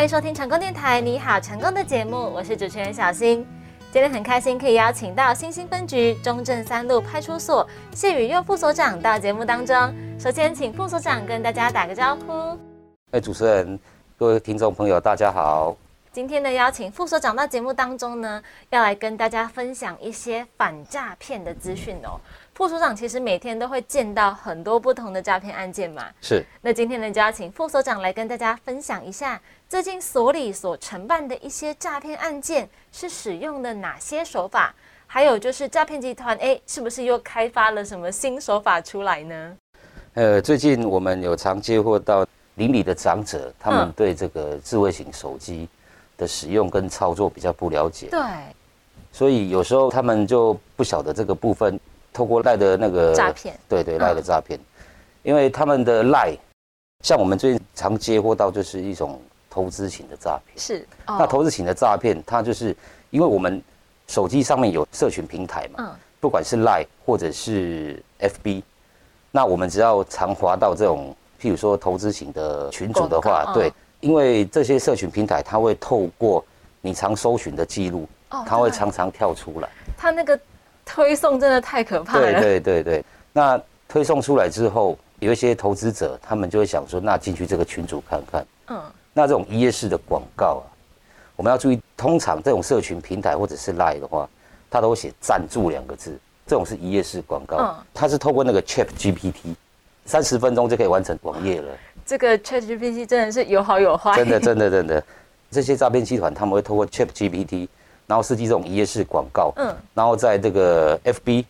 [0.00, 3.46] 欢迎收听成功电台，你好，成功的节目，我是主持人小新。
[3.92, 9.76] 今天很开心可以邀请到新兴分局中正三路派出所谢宇佑副所长到节目当中。
[10.18, 12.58] 首先，请副所长跟大家打个招呼。
[13.10, 13.78] 哎，主持人，
[14.16, 15.76] 各位听众朋友，大家好。
[16.10, 22.18] 今天呢，邀请副所长到节目当中呢，要来跟大家分享一些反诈骗的资讯哦。
[22.60, 26.04] 副所长其实每天都会见到很多不同的诈骗案件嘛。
[26.20, 26.44] 是。
[26.60, 29.40] 那今天呢，就要请副所长来跟大家分享一下。
[29.66, 34.74] 最近所里所承办的一些诈骗案件是使用的哪些手法？
[35.06, 39.56] 还有就是诈骗集团哎，是不是又开发了什么新手法出来呢？
[40.12, 45.66] 呃，最近我们有常接获到邻里的长者，他们对这个智慧型手机
[46.18, 48.08] 的使用跟操作比较不了解。
[48.10, 48.20] 对。
[49.12, 51.80] 所以有时候他们就不晓得这个部分，
[52.12, 54.58] 透过赖的那个诈骗，对对赖的诈骗，
[55.22, 56.36] 因为他们的赖，
[57.04, 59.20] 像我们最近常接获到就是一种。
[59.52, 60.56] 投资型的诈骗。
[60.56, 62.66] 是，那投资型的诈骗，它就是
[63.10, 63.60] 因为我们
[64.06, 68.62] 手机上面有社群平台嘛，嗯，不管是 Line 或者是 FB，
[69.32, 76.44] 那我们只要常滑到这种，譬如说投资型的群组的话，对，因为这些社群平台，它会透过
[76.80, 78.08] 你常搜寻的记录，
[78.46, 79.68] 它会常常跳出来。
[79.96, 80.38] 它那个
[80.92, 82.40] 推送真的太可怕了。
[82.40, 88.82] 对对对对，那推送出来之后，有一些投资者，他们就会想说，那进去这个群组看看，嗯。
[89.12, 90.66] 那这种一页式的广告啊，
[91.36, 94.28] 我们要注意，通常这种社群平台或者是 Line 的话，
[94.70, 96.16] 它都会写赞助两个字，
[96.46, 99.54] 这种是一页式广告，嗯它是透过那个 Chat GPT，
[100.06, 101.68] 三十分钟就可以完成网页了。
[102.06, 104.14] 这个 Chat GPT 真的是有好有坏。
[104.16, 105.02] 真的真的真的，
[105.50, 107.66] 这些诈骗集团他们会透过 Chat GPT，
[108.10, 111.44] 然后设计这种一页式广告，嗯，然后在这个 FB，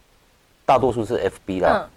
[0.66, 1.88] 大多数是 FB 啦，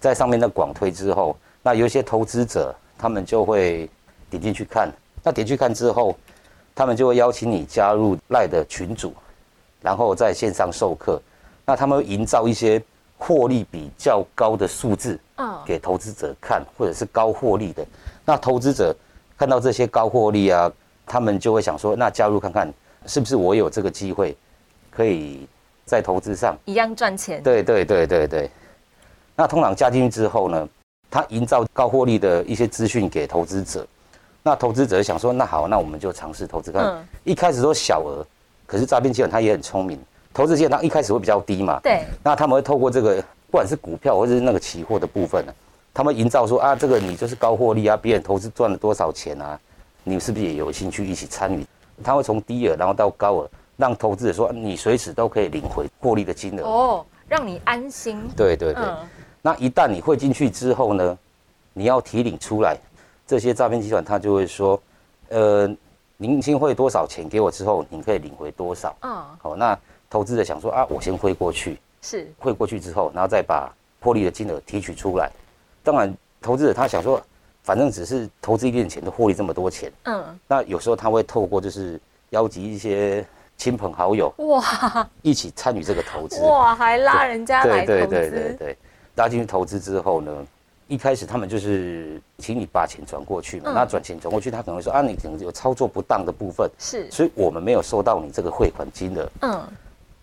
[0.00, 3.86] 在上面的广推之后，那有一些投资者他们就会。
[4.30, 4.88] 点进去看，
[5.24, 6.16] 那点去看之后，
[6.72, 9.12] 他们就会邀请你加入赖的群组，
[9.82, 11.20] 然后在线上授课。
[11.66, 12.80] 那他们会营造一些
[13.18, 15.18] 获利比较高的数字，
[15.66, 17.84] 给投资者看，或者是高获利的。
[18.24, 18.94] 那投资者
[19.36, 20.70] 看到这些高获利啊，
[21.04, 22.72] 他们就会想说，那加入看看，
[23.06, 24.36] 是不是我有这个机会，
[24.90, 25.46] 可以
[25.84, 27.42] 在投资上一样赚钱？
[27.42, 28.50] 对对对对对。
[29.34, 30.68] 那通常加进去之后呢，
[31.10, 33.86] 他营造高获利的一些资讯给投资者。
[34.42, 37.06] 那投资者想说，那好，那我们就尝试投资看。
[37.24, 38.24] 一开始都小额，
[38.66, 39.98] 可是诈骗集团他也很聪明，
[40.32, 41.78] 投资集团他一开始会比较低嘛。
[41.82, 42.04] 对。
[42.22, 43.16] 那他们会透过这个，
[43.50, 45.52] 不管是股票或者是那个期货的部分呢，
[45.92, 49.58] 他们营造说啊，这个你就是高获利啊，别人投资赚了多少钱啊，
[50.04, 51.66] 你是不是也有兴趣一起参与？
[52.02, 56.64] 他会从低额然后到高额，让投资者说你随时都可以领回获利的金额。
[56.64, 58.20] 哦，让你安心。
[58.36, 58.84] 对对对。
[59.42, 61.18] 那一旦你汇进去之后呢，
[61.72, 62.76] 你要提领出来。
[63.26, 64.80] 这些诈骗集团他就会说，
[65.28, 65.68] 呃，
[66.16, 68.94] 您先汇多少钱给我之后，你可以领回多少。
[69.02, 69.78] 嗯，好，那
[70.10, 75.30] 投资者想说啊，我先汇过去，是汇过去之后，然后再把获利的金额提取出来。
[75.82, 76.12] 当然，
[76.42, 77.22] 投资者他想说，
[77.62, 79.92] 反正只是投资一点钱，都获利这么多钱。
[80.04, 82.00] 嗯，那有时候他会透过就是
[82.30, 83.24] 邀集一些
[83.56, 86.40] 亲朋好友，哇，一起参与这个投资。
[86.42, 87.86] 哇，还拉人家来投资。
[87.86, 88.76] 对对对对对，
[89.16, 90.46] 拉进去投资之后呢？
[90.88, 99.30] 一开始他们就是请你把钱转过去嘛，那转钱转过去，他可能会说啊，你可能有操作不当的部分，是，所以我们没有收到你这个汇款金额。
[99.42, 99.62] 嗯，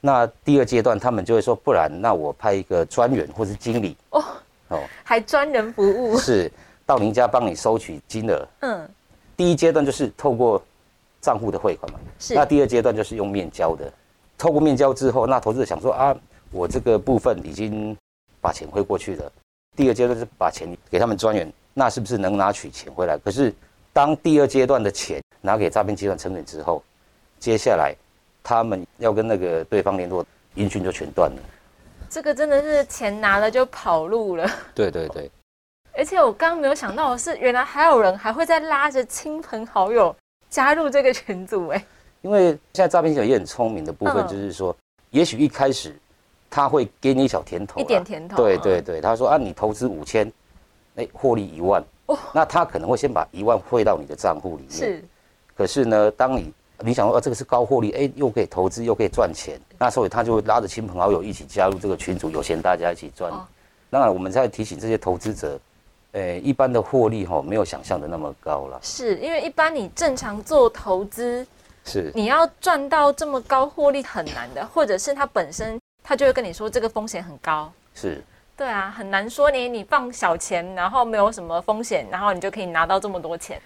[0.02, 4.22] 那第二阶段他们就会说，不然那我派一个专员或是经理哦
[4.68, 6.52] 哦，还专人服务，是
[6.88, 8.48] 到您家帮你收取金额。
[8.62, 8.90] 嗯，
[9.36, 10.60] 第一阶段就是透过
[11.22, 13.92] 账户的汇款嘛，是，那第二阶段就是用面交的，
[14.38, 16.16] 透过面交之后，那投资者想说啊，
[16.50, 17.96] 我这个部分已经
[18.40, 19.32] 把钱汇过去了。
[19.76, 23.18] 第二阶段是把钱给他们专员，那是不是能拿取钱回来？
[23.18, 23.54] 可是
[23.92, 26.82] 当第二阶段的钱拿给诈骗集团成员之后，
[27.38, 27.94] 接下来
[28.42, 31.38] 他们要跟那个对方联络，音讯就全断了。
[32.10, 34.50] 这个真的是钱拿了就跑路了。
[34.74, 35.30] 对对对。
[35.98, 40.16] 而且我刚刚没有想到的是，原来还有人还会再拉着亲朋好友
[40.50, 41.86] 加入这个群组哎。
[42.22, 44.76] 因为现在诈骗集团也很聪明的部分，就是说，
[45.10, 45.96] 也许一开始。
[46.50, 48.38] 他会给你小甜头，一点甜头。
[48.38, 50.32] 对对对，他说啊，你投资五千，
[50.96, 54.72] 哎，获利一万，哦，那他可能会先把一万汇到你的账户里面。
[54.72, 55.04] 是。
[55.54, 63.30] 可是呢，当你你想说，啊，这个是高获利，哎，又可以投资，又可以赚钱，那所以他就会拉着亲朋好友一起加入这个群组，有钱大家一起赚。
[63.90, 65.60] 当然，我们在提醒这些投资者，
[66.14, 68.80] 诶，一般的获利哈，没有想象的那么高了。
[68.82, 71.46] 是因为一般你正常做投资，
[71.86, 75.80] 是你要赚到这么高获利很难的，或者是它本身。
[76.10, 78.24] 他就会跟你说这个风险很高，是，
[78.56, 83.62] 对啊，很难说你你放小钱，然后没有什么风险，然后你就可以拿到这么多钱。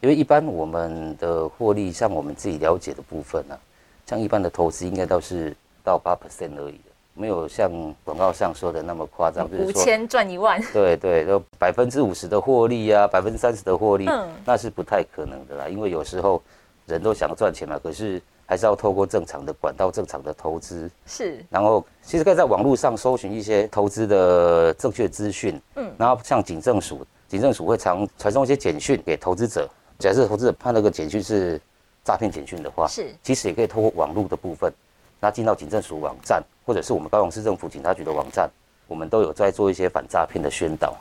[0.00, 3.58] 因为一般我们的获利，像我们自己了解的部分呢，
[4.04, 7.70] 像一般的投资应该都是到八 percent 而已的，没有像
[8.04, 10.60] 广告上说的那么夸张，五千赚一万。
[10.72, 14.06] 对对，都百分之五十的获利啊，百分之三十的获利，
[14.44, 15.68] 那是不太可能的啦。
[15.68, 16.42] 因为有时候
[16.84, 20.90] 人都想赚钱嘛，可是还是要透过正常的管道、正常的投资。
[21.06, 21.44] 是。
[21.48, 25.60] 然后其实可以在网络上搜寻一些投资的正确资讯。
[25.76, 25.90] 嗯。
[25.96, 29.68] 然后像警政署，警政署会常传送一些简讯给投资者。
[29.98, 31.58] 假设投资者判那个简讯是
[32.04, 34.70] 诈骗简讯的话，是，其实也可以透过网络的部分，
[35.18, 38.50] 那进到警政署网站，或者是我们高雄市政府警察局的网站，
[38.88, 40.96] 我们都有在做一些反诈骗的宣导。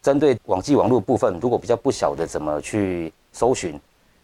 [0.00, 3.78] 针对网际网络部分，如果比较不晓得怎么去搜寻，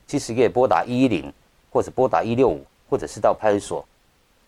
[0.06, 1.32] 其实可以拨打一一零，
[1.70, 3.84] 或者拨打一六五，或者是到派出所，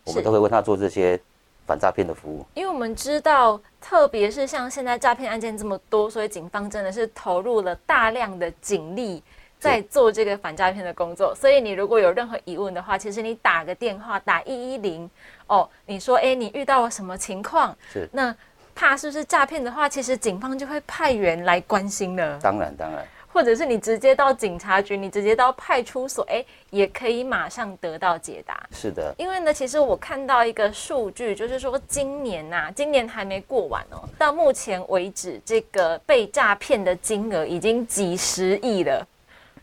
[0.05, 1.19] 我们都会为他做这些
[1.67, 2.45] 反诈骗的服务。
[2.53, 9.21] 因为我们知道，特别是像现在诈骗案件这么多，所以警方真的是投入了大量的警力。
[9.61, 15.07] 在做这个反诈骗的工作，所以你如果有任何疑问的话，其实你打个电话打一一零
[15.45, 17.77] 哦，你说哎，你遇到了什么情况？
[17.93, 18.35] 是那
[18.73, 22.39] 怕是不是诈骗的话，其实警方就会派员来关心了。
[22.41, 28.67] 当然当然，或者是你直接到警察局，你直接到派出所，哎，也可以马上得到解答。
[28.71, 39.07] 是的，因为呢，其实我看到一个数据，就是说今年呐，今年还没过完哦，到目前为止，这个被诈骗的金额已经几十亿了。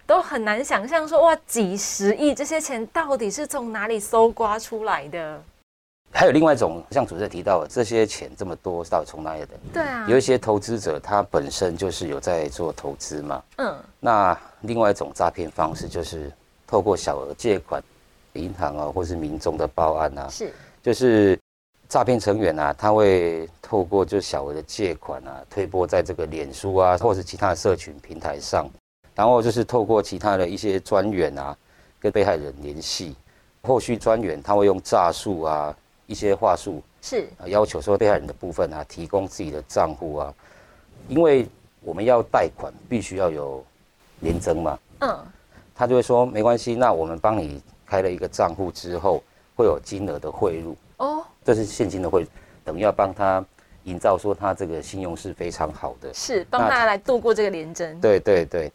[0.09, 5.39] 都很难想象说哇，几十亿这些钱到底是从哪里搜刮出来的？
[6.11, 9.49] 还有另外一种，像主持人提到的，这些钱这么多，到底从哪里的？
[9.71, 13.43] 对啊，有一些投资者他本身就是有在做投资嘛。
[13.59, 13.77] 嗯。
[14.01, 16.33] 那另外一种诈骗方式就是
[16.67, 17.83] 透过小额借款，
[18.33, 20.51] 银行啊，或是民众的报案啊，是，
[20.83, 21.39] 就是
[21.87, 28.67] 诈骗成员啊，他会透过就小额的借款啊，推波在这个脸书啊，或是其他的社群平台上。
[29.19, 31.57] 然后就是透过其他的一些专员啊，
[31.99, 33.17] 跟被害人联系，
[33.63, 35.77] 后续专员他会用诈术啊，
[36.07, 37.29] 一些话术是。
[37.47, 40.33] 要求说被害人的部分啊，提供自己的账户啊，
[41.09, 41.49] 因为
[41.81, 43.65] 我们要贷款必须要有
[44.21, 45.19] 廉征嘛，嗯，
[45.75, 49.21] 他就会说没关系，那我们帮你开了一个账户之后，
[49.57, 52.25] 会有金额的汇入哦，这是现金的汇，
[52.65, 53.45] 等于要帮他
[53.83, 58.71] 营造说他这个信用是非常好的，是帮他来度过这个廉征，对对对。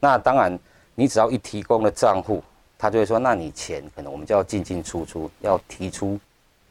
[0.00, 0.58] 那当然，
[0.94, 2.42] 你只要一提供了账户，
[2.78, 6.18] 他就会说，那你钱可能我们就要进进出出，要提出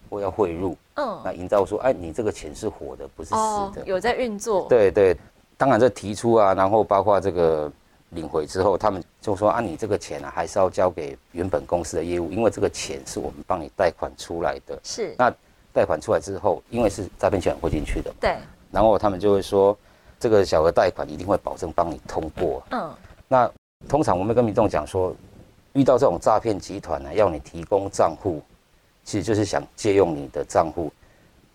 [0.10, 0.77] 或要汇入。
[0.95, 3.36] 嗯，那营造说，哎，你这个钱是活的，不是死
[3.75, 4.66] 的，有在运作。
[4.69, 5.18] 对对，
[5.57, 7.69] 当然这提出啊，然后包括这个
[8.12, 14.80] 领回之后，他们就说，啊，你这个钱啊，还是要交给原本公司的业务，因为这个钱是我们帮你贷款出来的。
[14.83, 15.13] 是。
[15.18, 15.33] 那
[15.74, 18.13] 贷款出来之后，因为是诈骗钱汇进去的。
[18.22, 18.38] 对。
[18.72, 19.77] 然后他们就会说，
[20.18, 22.63] 这个小额贷款一定会保证帮你通过。
[22.72, 22.89] 嗯。
[23.27, 23.51] 那
[23.88, 25.16] 通常我们跟民众讲说，
[25.74, 28.42] 遇到这种诈骗集团呢，要你提供账户，
[29.04, 30.92] 其实就是想借用你的账户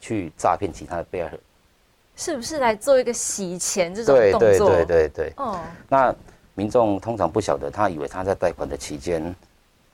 [0.01, 1.41] 去诈骗其他的被害人，
[2.17, 4.41] 是不是来做一个洗钱这种动作？
[4.41, 5.33] 对对对对对。
[5.37, 5.61] 哦。
[5.89, 6.15] 那
[6.55, 9.35] 民众通常不晓得，他以为他在贷款的期间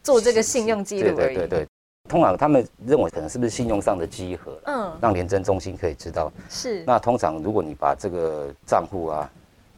[0.02, 1.66] 做这个信用记录对对对对。
[2.08, 4.58] 通常他们认为可能是不是信用上的稽核？
[4.64, 4.92] 嗯。
[5.00, 6.32] 让廉政中心可以知道。
[6.48, 6.82] 是。
[6.84, 9.30] 那通常如果你把这个账户啊。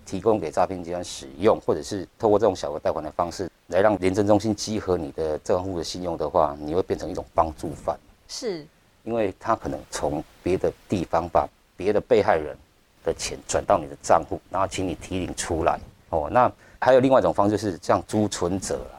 [0.08, 7.94] 提供给诈骗集团使用，或者是透过这种小额贷款的方式来让廉政中心集合你的账户的信用的话，你会变成一种帮助犯。
[8.26, 8.66] 是，
[9.04, 11.46] 因为他可能从别的地方把
[11.76, 12.56] 别的被害人
[13.04, 15.78] 的钱转到你的账户，然后请你提领出来。
[16.08, 16.50] 哦，那
[16.80, 18.97] 还有另外一种方式是像租存折啊。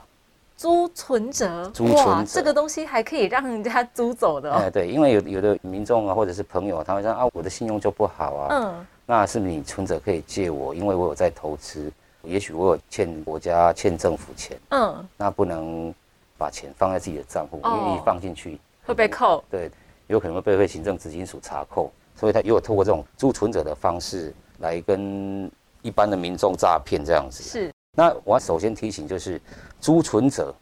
[0.60, 2.34] 租存折，租存折。
[2.34, 4.52] 这个东西还可以让人家租走的。
[4.52, 8.48] 哎，对，因为有有的民众啊，或者是朋友，他会说啊，我的信用就不好啊。
[8.52, 8.86] 嗯。
[9.06, 11.90] 那是你存折可以借我，因为我有在投资，
[12.24, 15.96] 也许我有欠国家、欠政府钱，嗯，那不能
[16.38, 19.72] 把钱放在自己的账户，因为一放进去会被扣，对，
[20.08, 25.50] 有可能会被被行政执行署查扣，所以他有透过这种租存折的方式来跟
[25.82, 27.42] 一般的民众诈骗这样子。
[27.42, 29.42] 是，那我要首先提醒就是
[29.82, 30.54] 租存者，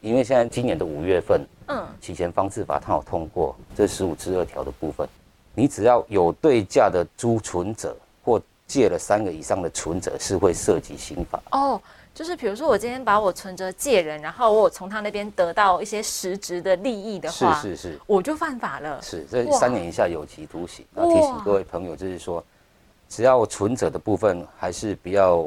[0.00, 5.08] 因为现在今年的五月份，嗯，洗钱方式法它有通过这十五至二条的部分。
[5.54, 11.40] 你只要有对价的租存者，或借了三个以上的存者，是会涉及刑法。
[11.52, 11.80] 哦，
[12.14, 19.00] 就是比如说我今天把我存折借人，然后我从他那边得到一些实质的利益的话，是是是，我就犯法了。
[19.00, 20.84] 是，这三年以下有期徒刑。
[20.94, 22.42] 那提醒各位朋友，就是说，
[23.08, 25.46] 只要存者的部分，还是不要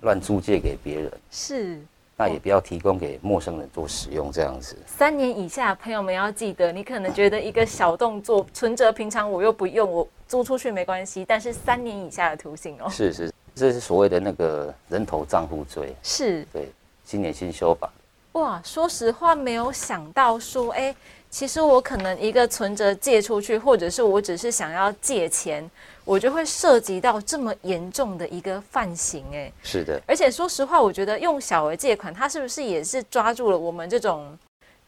[0.00, 1.12] 乱租借给别人。
[1.30, 1.80] 是。
[2.20, 4.76] 那也不要提供给陌生人做使用，这样子。
[4.86, 12.90] 三年以下朋友们要记得，你可能觉得一个小动作，存折平常我又不用，我租出去没关系，但是三年以下的徒刑哦。
[12.90, 15.94] 是是，这是所谓的那个人头账户罪。
[16.02, 16.68] 是，对，
[17.04, 17.88] 今年新修法。
[18.32, 20.92] 哇，说实话没有想到说，哎，
[21.30, 25.70] 其实我可能一个存折借出去，或者是我只是想要借钱，
[26.08, 30.00] 我就会涉及到这么严重的一个犯行，哎，是的。
[30.06, 34.26] 而且说实话，我觉得用小额借款，它是不是也是抓住了我们这种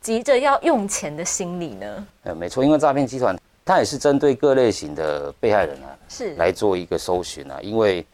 [0.00, 2.07] 急着要用钱的心理呢？
[2.23, 8.07] 呃，没错，因为诈骗集团它也是针对各类型的被害人啊，是来做一个搜寻啊，因为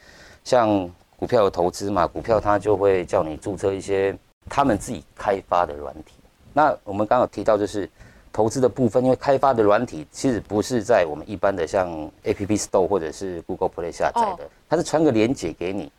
[0.43, 0.69] 像
[1.17, 4.13] 股票的投资嘛，股票它就会叫你注册一些。
[4.49, 6.13] 他们自己开发的软体，
[6.53, 7.91] 那我们刚刚提到就是
[8.37, 11.89] 投资的部分，因为开发的软体其实不是在我们一般的像
[12.23, 15.91] App Store 或者是 Google Play 下载的，它是传个链接给你，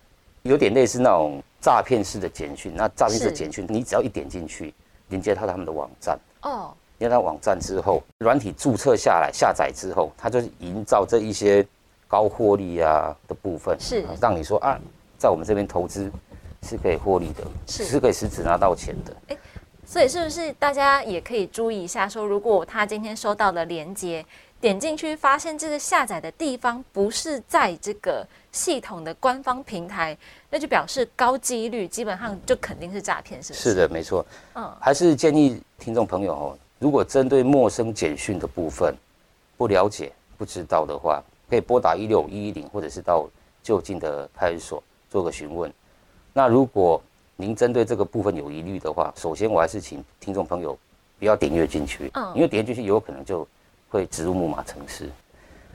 [0.44, 2.72] 有点类似那种诈骗式的简讯。
[2.75, 4.72] 那诈骗式的简讯，你只要一点进去，
[5.10, 11.65] 连接到他们的网站，哦，连接到网站之后，软体注册下来下载之后，它就是营造这一些
[12.08, 14.79] 高获利啊的部分，是让你说啊，
[15.17, 16.12] 在我们这边投资。
[16.63, 19.15] 是可以获利的，是可以实质拿到钱的。
[19.27, 19.38] 哎，
[19.88, 22.10] 所以是不是大家也可以注意一下？
[22.10, 24.24] 说如果他今天收到了链接，
[24.60, 30.15] 点进去发现这个下载的地方不是在这个系统的官方平台，
[30.50, 33.70] 那就表示高几率，基本上就肯定是诈骗，是不是？
[33.70, 34.25] 是的，没错。
[34.56, 38.94] 嗯，还是建议听众朋友哦，如果针对陌生简讯的部分
[39.56, 43.25] 不了解、不知道的话，可以拨打一六一一零，或者是到
[43.63, 45.74] 就近的派出所做个询问。
[46.34, 47.01] 那如果
[47.39, 50.75] 您针对这个部分有疑虑的话，首先我还是请听众朋友
[51.20, 53.48] 不要点阅进去，嗯，因为点进去有可能就
[53.89, 55.06] 会植入木马程式，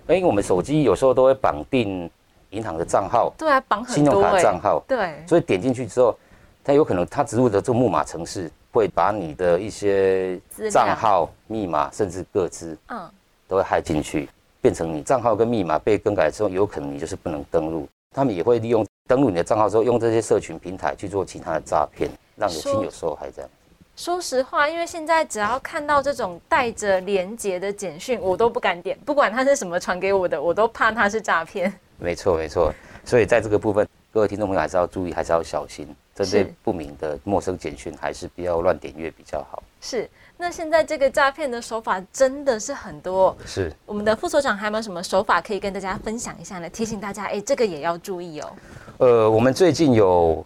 [0.09, 2.11] 因为我们手机有时候都会绑定
[2.51, 6.19] 银行的账号，对啊，绑信用卡账号，对，所以点进去之后，
[6.65, 13.09] 它有可能它植入的这个木马程式会把你的一些账号、密码甚至各自，嗯，
[13.47, 14.29] 都会害进去，
[14.61, 18.85] 变成你账号跟密码被更改之后，有可能你就是不能登录，他们也会利用。
[19.13, 23.31] 登录你的账号之后，用这些社群平台去做其他的诈骗，让你亲友受害。
[23.31, 23.51] 这样。
[23.95, 31.71] 说实话，因为现在只要看到这种带着连接的简讯，我都不敢点，不管它是什么传给我的，我都怕它是诈骗。
[31.99, 32.73] 没错，没错。
[33.05, 39.63] 所以在这个部分，各位听众朋友还是要注意，还是要小心，针对不明的陌生简讯，还是不要乱点阅比较好。
[39.83, 40.09] 是。
[40.39, 46.69] 那现在这个诈骗的手法真的是很多，是我们的副所长还有没有什么手法可以跟大家分享一下呢？
[46.71, 48.51] 提醒大家，哎，这个也要注意哦。
[48.99, 50.45] 呃，我们最近有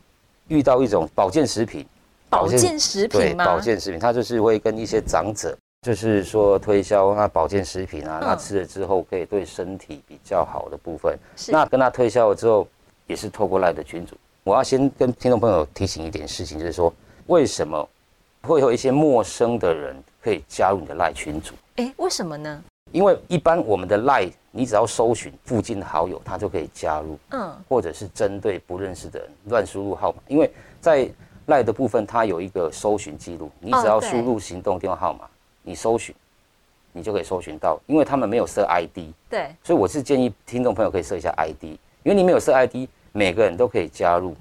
[0.48, 1.86] 遇到一种保健食品，
[2.28, 3.44] 保健食品吗？
[3.44, 11.18] 保健食品，它就是会跟一些长者，就是说推销那保健食品啊，那吃了之后可以对身体比较好的部分。
[11.48, 12.66] 那跟他推销了之后，
[13.06, 14.16] 也是透过赖的群主。
[14.44, 16.92] 我要先跟听众朋友提醒一点事情，就是说
[17.26, 17.88] 为什么？
[18.42, 22.62] 会有一些陌生的人可以加入你的赖群组，哎，为什么呢？
[22.96, 30.50] 因为一般我们的赖，你只要搜寻附近的好友，他就可以加入，嗯，或者是针对不认识的人乱输入号码，因为
[30.80, 31.06] 在
[31.44, 35.28] 赖的部分，它有一个搜寻记录，你只要输入行动电话号码，
[35.60, 36.14] 你搜寻，
[36.90, 44.34] 你就可以搜寻到，因为他们没有设 ID，对，所以我是建议听众朋友可以设一下 ID，因为你没有设 ID，每个人都可以加入。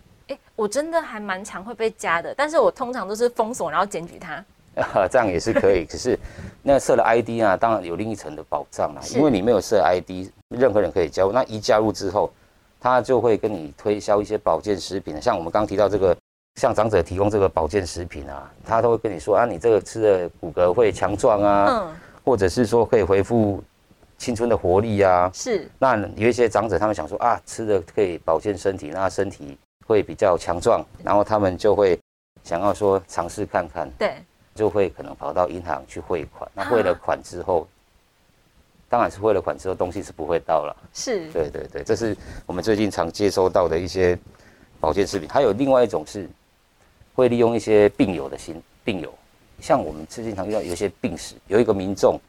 [0.55, 4.41] 我真的还蛮常会被加的，但是我通常都是封锁，然后检举他。
[5.09, 6.17] 这样也是可以， 可是
[6.61, 9.01] 那设了 ID 啊，当然有另一层的保障啦。
[9.13, 11.31] 因为你没有设 ID，任何人可以加入。
[11.31, 12.31] 那一加入之后，
[12.79, 16.15] 他就会跟你推销一些保健食品，像我们刚提到这个，
[16.59, 23.63] 向长者提供这个保健食品啊，他都会跟你说啊，你这个吃的骨骼会强壮啊，嗯，或者是说可以恢复
[24.17, 25.29] 青春的活力啊。
[25.33, 25.69] 是。
[25.79, 29.57] 那有一些长者他们想说啊，吃的可以保健身体，那身体。
[29.87, 31.95] 会比较强壮，然后他们就会
[32.43, 34.15] 想要说尝试看看，对，
[34.55, 36.49] 就会可能跑到银行去汇款。
[36.53, 37.67] 那汇了款之后，
[38.89, 40.75] 当然是汇了款之后东西是不会到了。
[40.93, 44.17] 是，对对对，这是我们最近常接收到的一些
[44.79, 45.29] 保健食品。
[45.29, 46.27] 还有另外一种是
[47.13, 49.13] 会利用一些病友的心病友，
[49.59, 52.19] 像我们最近常遇到有一些病史，有一个民众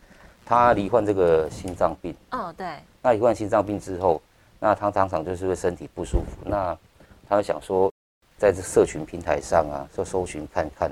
[0.44, 2.14] 他罹患这个心脏病。
[2.32, 2.66] 哦，对。
[3.00, 4.20] 那罹患心脏病之后。
[4.58, 6.76] 那他常常就是会身体不舒服，那
[7.28, 7.92] 他想说，
[8.38, 10.90] 在这社群平台上啊，说搜寻看看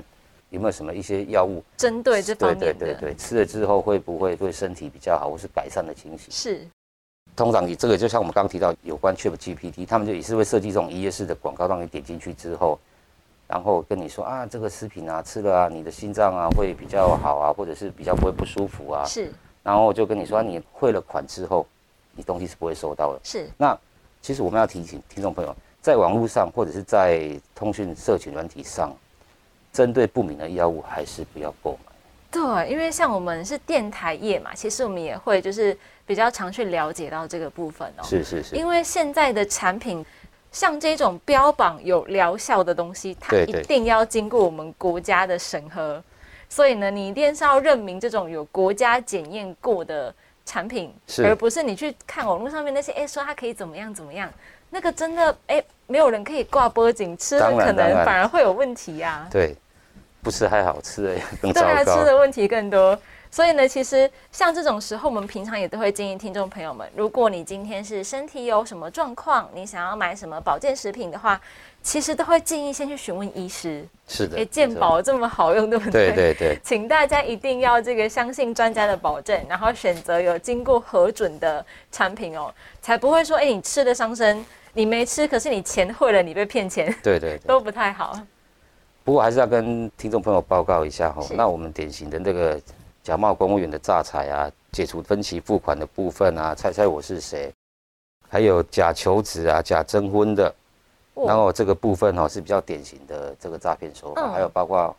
[0.55, 6.31] 有没有什么一些药物针对这方面对对对对，吃了之后会不会对身体比较好，或是改善的情形？
[6.31, 6.67] 是。
[7.35, 12.79] 通常你这个就像我们刚刚提到有关 Chat GPT，他们就也是会设计这种一页式的广告，让你点进去之后，
[13.47, 19.05] 然后跟你说啊，这个食品啊吃了啊，你的心脏啊会比较好啊，或者是比较不会不舒服啊。
[19.05, 19.31] 是。
[19.61, 21.65] 然后就跟你说，你汇了款之后。
[22.17, 23.19] 你东西是不会收到的。
[23.25, 23.45] 是。
[23.57, 23.77] 那
[24.21, 28.95] 其实我们要提醒听众朋友，在网络上或者是在通讯社群软体上，
[29.75, 31.91] 针对不明的药物还是不要购买。
[32.31, 38.03] 对，因为像我们是电台业嘛，其实我们也会就是比较常去了解到这个部分哦。
[38.03, 38.55] 是是是。
[38.55, 40.05] 因为现在的产品
[40.49, 46.01] 像这种标榜有疗效的东西，它一定要经过我们国家的审核。
[46.47, 50.13] 所以呢，你一定是要认明这种有国家检验过的
[50.45, 54.31] 产品，而不是你去看网络上面那些，哎，说它可以怎么样怎么样，
[54.69, 59.27] 那个真的，哎，没有人可以挂脖颈吃，可能反而会有问题呀。
[59.31, 59.55] 对，
[60.25, 62.97] 不吃还好吃哎 更糟糕，吃的问题更多。
[63.29, 71.39] 所以呢，其实像这种时候，我们平常也都会建议听众朋友们，如果你今天是身体有什么状况，你想要买什么保健食品的话，
[71.83, 73.85] 其实都会建议先去询问医师。
[74.07, 76.13] 是的，健保这么好用，对不对？
[76.13, 82.51] 对对对，请大家一定要这个相信专家的保证，然后选择有经过核准的产品哦，
[82.81, 86.95] 才不会说，哎，你吃的伤身，你没吃，可是你钱汇了，你被骗钱。
[87.03, 88.17] 对对， 都不太好。
[89.05, 92.59] 不过还是要跟听众朋友报告一下哈，那我们典型的那个。
[93.05, 97.53] 假冒公务员的诈财啊，解除分期付款的部分啊，猜猜我是谁？
[98.27, 100.51] 还有假求职啊，假征婚的，
[101.13, 104.95] 然后这个部分哦是比较典型的这个诈骗手法，还有包括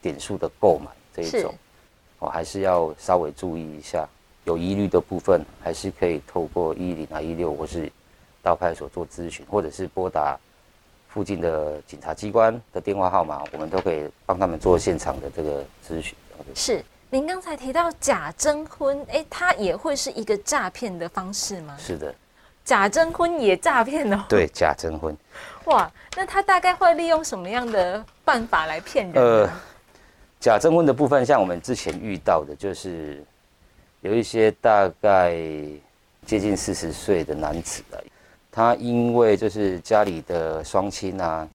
[0.00, 1.52] 点数的购买这一种，
[2.20, 4.08] 哦还是要稍微注意一下，
[4.44, 7.90] 有疑虑的部分还是可以透过一零啊一六或是
[8.44, 10.38] 到派出所做咨询，或者是拨打
[11.14, 16.12] 附近的警察机关的电话号码，我们都可以帮他们做现场的这个咨询。
[16.54, 16.84] 是。
[17.10, 21.76] 您刚才提到假征婚，哎，它也会是一个诈骗的方式吗？
[21.78, 22.12] 是的，
[22.64, 24.24] 假征婚也诈骗哦。
[24.28, 25.16] 对，假征婚。
[25.66, 29.22] 哇，那他大概会利用什么样的办法来骗人？
[29.22, 29.48] 呃，
[30.40, 33.22] 假征婚的部分，像我们之前遇到的，就是
[34.00, 35.36] 有一些大概
[36.26, 37.96] 接近四十岁的男子啊，
[38.54, 41.48] 他因为就是家里的双亲啊，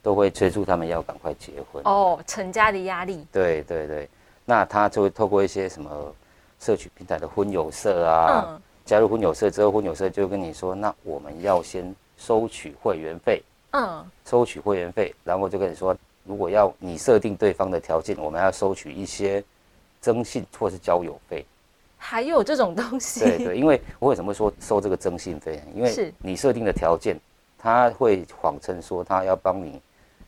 [0.00, 1.82] 都会催促他们要赶快结婚。
[1.84, 3.26] 哦，成家的压力。
[3.30, 4.08] 对对对。
[4.46, 6.14] 那他就会透过一些什么
[6.58, 13.42] 社区平台的婚友社啊，加入婚友社之后，婚友社就跟你说，那我们要先收取会员费，
[13.72, 19.44] 嗯，收取会员费，然后就跟你说，如果要你设定对方的条件，我们要收取一些
[20.00, 21.44] 征信或是交友费，
[22.02, 23.20] 还有这种东西？
[23.20, 25.62] 对对，因为我为什么说收这个征信费？
[25.74, 27.16] 因为你设定的条件，
[27.58, 29.80] 他会谎称说他要帮你。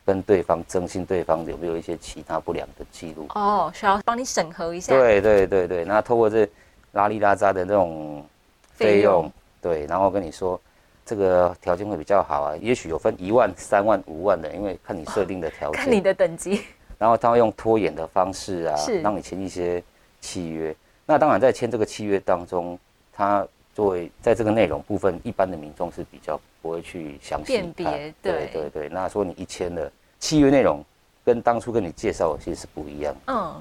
[0.05, 3.29] 跟对方征信，对方有没有一些其他不良的记录？
[3.37, 4.93] 哦，需要帮你审核一下。
[4.93, 6.45] 对对对对，那透过这
[6.91, 8.27] 拉里拉扎的那种
[8.75, 9.31] 费用，
[9.61, 10.61] 对，然后跟你说
[11.07, 16.61] 这个条件会比较好啊，也许有分一万、三万、五万的，因为看你设定的条件，看你的等级。
[16.99, 19.81] 然后他会用拖延的方式啊，让你签一些
[20.21, 20.75] 契约。
[21.07, 22.79] 那当然在签这个契约当中，
[23.13, 26.41] 他作为在这个内容部分，一般的民众是比较。
[26.63, 28.89] 不会去详细辨别，对对对。
[28.89, 30.81] 那说你一签了契约内容
[31.25, 33.13] 跟当初跟你介绍的其实是不一样。
[33.27, 33.61] 嗯，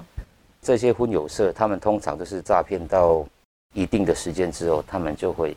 [0.60, 3.26] 这些婚友社他们通常都是诈骗到
[3.74, 5.56] 一定的时间之后，他们就会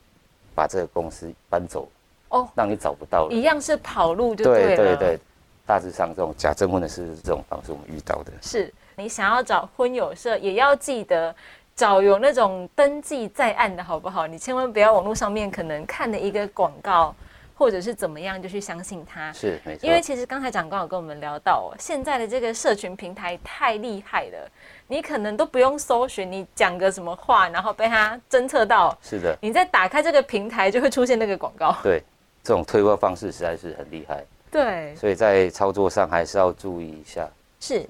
[0.56, 1.88] 把这个公司搬走
[2.30, 3.32] 哦，让你找不到了。
[3.32, 5.20] 一样是跑路就对对对，
[5.68, 8.34] 大致上这种假证婚的是这种方式，我们遇到的。
[8.42, 11.36] 是你想要找婚友社，也要记得。
[11.76, 14.26] 找有那种登记在案的好不好？
[14.26, 17.14] 你千万不要网络上面可能看的一个广告，
[17.54, 19.34] 或者是怎么样就去相信它。
[19.34, 19.86] 是，没错。
[19.86, 24.50] 因为其实刚才长官有跟我们聊到，现在的这个社群平台太厉害了，
[24.88, 28.98] 你可能都不用搜寻，你讲个什么话，然后被他侦测到。
[29.02, 29.38] 是的。
[29.42, 31.76] 你再打开这个平台，就会出现那个广告。
[31.84, 32.02] 对，
[32.42, 34.24] 这种推播方式实在是很厉害。
[34.50, 34.96] 对。
[34.96, 37.28] 所以在操作上还是要注意一下。
[37.60, 37.86] 是。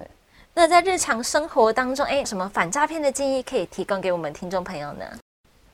[0.58, 5.04] 那在日常生活当中，哎，什么反诈骗的建议可以提供给我们听众朋友呢？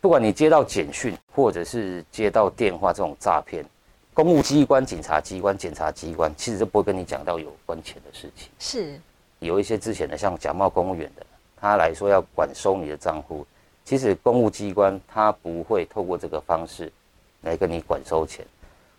[0.00, 3.64] 不管你接到简讯，或者是接到电话这种诈骗，
[4.12, 8.48] 公务机关、警察机关、检察机关，其实都不会跟你讲到有关钱的事情。
[8.58, 9.00] 是，
[9.38, 11.24] 有一些之前的像假冒公务员的，
[11.56, 13.46] 他来说要管收你的账户，
[13.84, 16.92] 其实公务机关他不会透过这个方式
[17.42, 18.44] 来跟你管收钱。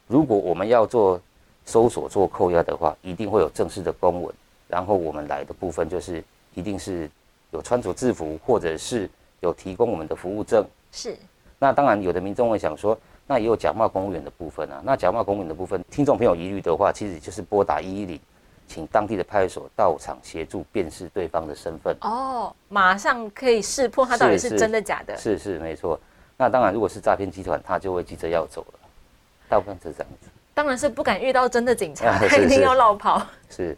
[0.08, 1.20] 如果我们要做
[1.66, 4.34] 搜索、做扣押的话，一定会有正式的公文。
[4.74, 6.24] 然后我们来的部分就是
[6.56, 7.08] 一定是
[7.52, 9.08] 有穿着制服，或者是
[9.40, 10.66] 有提供我们的服务证。
[10.92, 11.16] 是。
[11.60, 14.82] 那当然，有的民众会想说，那也有假冒公务员的部分啊。
[14.84, 18.20] 那假冒公务员的部分，听众朋友疑虑的话，其实就是拨打一一零，
[18.68, 21.96] 请当地的派出所到场协助辨识对方的身份。
[22.02, 25.16] 哦，马上可以识破他到底是真的假的。
[25.16, 26.00] 是是没错。
[26.36, 28.80] 那当然，如果是诈骗集团，他就会急着要走了。
[29.48, 30.30] 大部分是这样子。
[30.56, 33.22] 当然是不敢遇到真的警察，他一定要绕跑。
[33.52, 33.78] 是。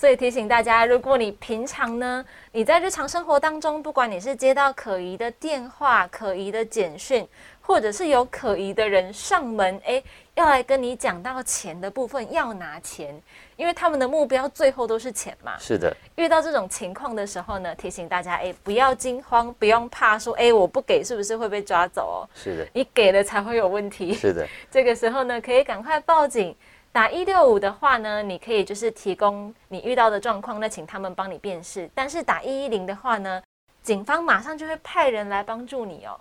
[0.00, 7.28] 所以提醒大家，如果你平常呢，你在日常生活当中，不管你是接到可疑的电话、可疑的简讯，
[7.60, 10.02] 或者是有可疑的人上门，哎，
[10.36, 13.14] 要来跟你讲到钱的部分，要拿钱，
[13.56, 15.58] 因为他们的目标最后都是钱嘛。
[15.58, 15.94] 是的。
[16.16, 22.28] 遇到这种情况的时候呢，提醒大家，哎，不要惊慌，不用怕，说，哎，我不给是不是会被抓走哦？
[22.34, 22.66] 是的。
[22.72, 24.14] 你给了才会有问题。
[24.14, 24.48] 是的。
[24.70, 26.56] 这个时候呢，可以赶快报警。
[26.92, 31.88] 打一六五的话呢，你可以就是提供你遇到的状况，那请他们帮你辨识。
[31.94, 33.40] 但是打一一零的话呢，
[33.82, 36.18] 警方马上就会派人来帮助你哦。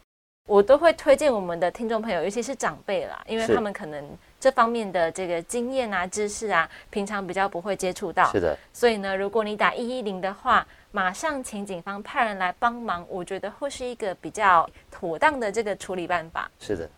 [0.47, 4.03] 我都会推荐我们的听众朋友，尤其是长辈啦，因为他们可能
[4.39, 8.31] 这方面的这个经验啊、知识啊，平常比较不会接触到。
[8.31, 8.57] 是的。
[8.71, 16.49] 所以呢，如果你打一一零的话，马上请警方派人来帮忙，我觉得会是一个比较妥当的这个处理办法。
[16.59, 16.89] 是的。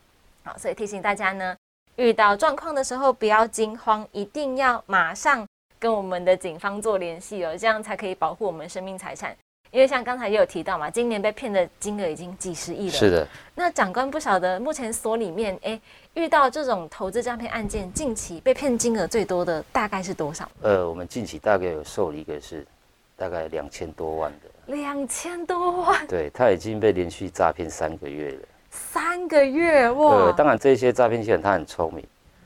[0.43, 1.55] 好，所以提醒大家呢。
[1.97, 5.45] 遇到状况的时候，不要惊慌，一定要马上
[5.77, 9.35] 跟我们的警方做联系哦，这样才可以保护我们生命财产。
[9.71, 12.91] 因为像刚才也有提到嘛，今年被骗的金额已经几十亿了。
[12.91, 13.25] 是的。
[13.55, 15.79] 那长官不晓得目前所里面，哎，
[16.13, 20.49] 遇到这种投资诈骗案件，近期被骗金额最多的大概是多少？
[20.61, 22.67] 呃，我们近期大概有受理一个是
[23.15, 24.73] 大概两千多万的。
[24.73, 26.05] 两千多万。
[26.05, 28.47] 对他已经被连续诈骗三个月了。
[28.71, 30.23] 三个月哇！
[30.23, 32.03] 对，当然这些诈骗集团他很聪明，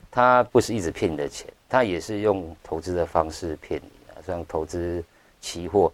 [0.09, 5.03] 他不是一直骗你的钱，他也是用投资的方式骗你啊，像投资
[5.39, 5.91] 期货，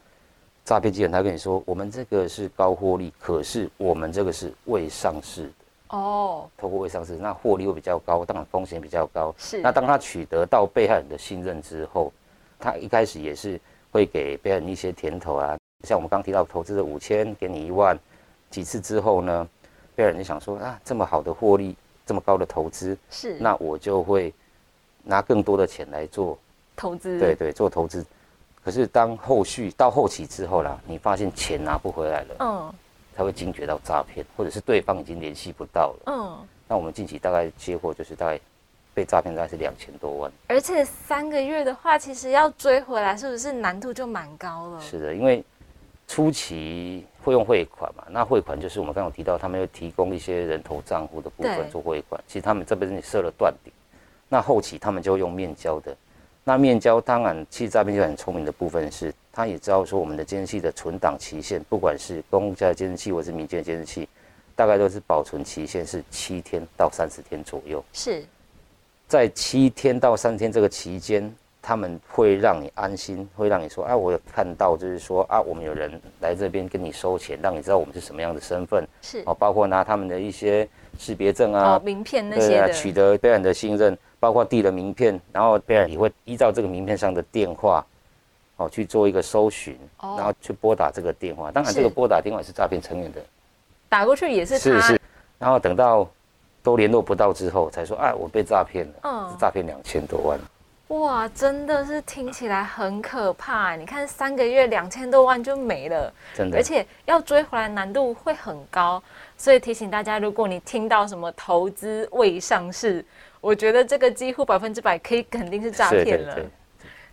[0.63, 9.35] 诈骗集团他跟你说，我们这个是高获利，可是我们这个是未上市的哦，透过未上市，那获利会比较高，当然风险比较高。
[9.37, 9.59] 是。
[9.59, 12.11] 那当他取得到被害人的信任之后，
[12.57, 13.59] 他一开始也是
[13.91, 17.99] 会给被害人一些甜头啊，像我们刚提到投资的五千，给你一万，
[18.49, 19.45] 几次之后呢？
[20.01, 21.75] 被人就想说啊，这么好的获利，
[22.07, 24.33] 这么高的投资，是那我就会
[25.03, 26.35] 拿更多的钱来做
[26.75, 27.19] 投资。
[27.19, 28.03] 对对，做投资。
[28.63, 32.73] 可是当后续到后期之后啦，你发现钱拿不回来了，嗯，
[33.15, 36.47] 才会惊觉到诈骗，或者是对方已经联系不到了，嗯。
[36.67, 38.39] 那我们近期大概接获就是大概
[38.95, 44.81] 被诈骗大概是两千多万，而且三个月的话，其实要追回来是不是难度就蛮高了？
[44.81, 45.43] 是的，因为
[46.07, 47.05] 初期。
[47.23, 48.03] 会用汇款嘛？
[48.09, 52.21] 那汇款就是我们刚刚提到，他们要提供一些人头账户的部分做汇款。
[52.27, 53.73] 其实他们这边你设了断点，
[54.27, 55.95] 那后期他们就用面交的。
[56.43, 64.09] 那面交当然，其实诈骗就很聪明的部分是，他也知道说我们的监视器的存档期限，不管是公家的监视器或是民间的监视器，
[64.55, 67.83] 大概都是保存期限是七天到三十天左右。
[67.93, 68.25] 是
[69.07, 71.33] 在七天到三天这个期间。
[71.61, 79.21] 他们会让你安心，会让你说，哎，我有看到，就是说啊，我们有人来这边跟你收钱，让你知道我们是什么样的身份，是。
[79.27, 87.85] 哦，包括拿他们的一些识别证啊、名片那些的，取得别人的信任，包括递了名片，然后别人也会依照这个名片上的电话，
[88.57, 91.51] 哦，去做一个搜寻，然后去拨打这个电话。
[91.51, 93.21] 当然，这个拨打电话是诈骗成员的，
[93.87, 94.99] 打过去也是是是，
[95.37, 96.09] 然后等到
[96.63, 100.39] 都联络不到之后，才说，哎，我被诈骗了，嗯，诈骗两千多万。
[100.91, 103.77] 哇，真的是听起来很可怕！
[103.77, 109.01] 你看，三个月两千多万就没了，真的，而且要追回来难度会很高。
[109.37, 113.03] 所以提醒大家，如果你听到什么投资未上市，
[113.39, 116.37] 我觉得这个几乎百分之百可以肯定是诈骗了。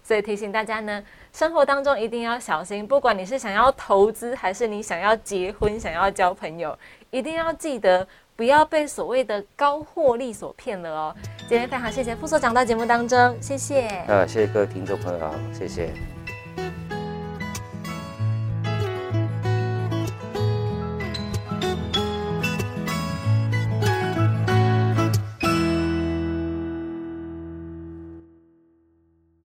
[0.02, 1.00] 所以提醒大家呢，
[1.32, 6.76] 生活当中一定要小心，不管你是想要投资，还是你想要结婚、想要交朋友，
[7.10, 8.04] 一定要记得。
[8.38, 11.14] 不要被所谓的高获利所骗了哦！
[11.48, 13.88] 今天非常谢谢副所长到节目当中，谢谢。
[14.06, 15.92] 呃，谢谢各位听众朋友，谢谢。